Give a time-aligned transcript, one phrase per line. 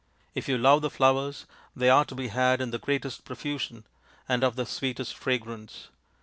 [0.33, 1.45] If you love the flowers
[1.75, 3.83] they are to be had in the greatest profusion,
[4.27, 5.89] and of the sweetest fragrance.